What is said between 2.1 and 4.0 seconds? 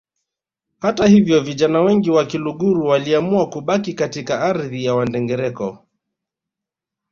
wa Kiluguru waliamua kubaki